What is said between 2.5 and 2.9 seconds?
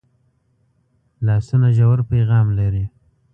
لري